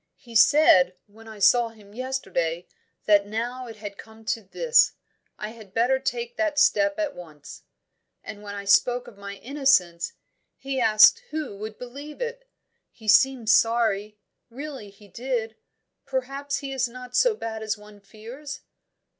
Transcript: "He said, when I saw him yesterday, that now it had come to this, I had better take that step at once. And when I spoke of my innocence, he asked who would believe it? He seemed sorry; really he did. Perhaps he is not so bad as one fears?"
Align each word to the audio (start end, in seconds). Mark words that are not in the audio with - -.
"He 0.17 0.35
said, 0.35 0.95
when 1.05 1.27
I 1.27 1.37
saw 1.37 1.69
him 1.69 1.93
yesterday, 1.93 2.65
that 3.05 3.27
now 3.27 3.67
it 3.67 3.75
had 3.75 3.99
come 3.99 4.25
to 4.33 4.41
this, 4.41 4.93
I 5.37 5.49
had 5.49 5.75
better 5.75 5.99
take 5.99 6.37
that 6.37 6.57
step 6.57 6.97
at 6.97 7.13
once. 7.15 7.61
And 8.23 8.41
when 8.41 8.55
I 8.55 8.65
spoke 8.65 9.07
of 9.07 9.15
my 9.19 9.35
innocence, 9.35 10.13
he 10.57 10.81
asked 10.81 11.21
who 11.29 11.55
would 11.57 11.77
believe 11.77 12.19
it? 12.19 12.49
He 12.91 13.07
seemed 13.07 13.51
sorry; 13.51 14.17
really 14.49 14.89
he 14.89 15.07
did. 15.07 15.55
Perhaps 16.07 16.61
he 16.61 16.71
is 16.73 16.87
not 16.87 17.15
so 17.15 17.35
bad 17.35 17.61
as 17.61 17.77
one 17.77 17.99
fears?" 17.99 18.61